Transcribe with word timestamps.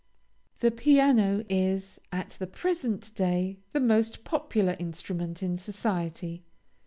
The 0.61 0.71
piano 0.71 1.45
is, 1.47 1.99
at 2.11 2.29
the 2.31 2.47
present 2.47 3.13
day, 3.13 3.59
the 3.69 3.79
most 3.79 4.23
popular 4.23 4.75
instrument 4.79 5.43
in 5.43 5.57
society. 5.57 6.41